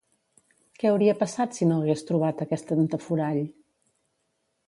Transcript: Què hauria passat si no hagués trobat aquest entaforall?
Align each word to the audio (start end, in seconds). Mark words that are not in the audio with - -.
Què 0.83 0.87
hauria 0.91 1.13
passat 1.19 1.53
si 1.59 1.67
no 1.71 1.77
hagués 1.81 2.03
trobat 2.09 2.43
aquest 2.47 2.73
entaforall? 2.79 3.41